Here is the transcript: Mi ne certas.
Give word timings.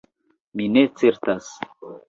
Mi 0.61 0.65
ne 0.77 0.85
certas. 1.03 1.53